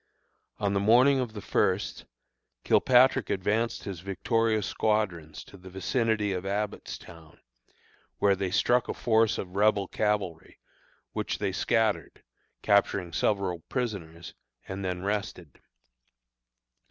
On 0.57 0.73
the 0.73 0.79
morning 0.79 1.19
of 1.19 1.33
the 1.33 1.41
first, 1.43 2.05
Kilpatrick 2.63 3.29
advanced 3.29 3.83
his 3.83 3.99
victorious 3.99 4.65
squadrons 4.65 5.43
to 5.43 5.57
the 5.57 5.69
vicinity 5.69 6.31
of 6.33 6.43
Abbottstown, 6.43 7.37
where 8.17 8.35
they 8.35 8.49
struck 8.49 8.87
a 8.89 8.95
force 8.95 9.37
of 9.37 9.55
Rebel 9.55 9.87
cavalry, 9.87 10.57
which 11.11 11.37
they 11.37 11.51
scattered, 11.51 12.23
capturing 12.63 13.13
several 13.13 13.59
prisoners, 13.69 14.33
and 14.67 14.83
then 14.83 15.03
rested. 15.03 15.61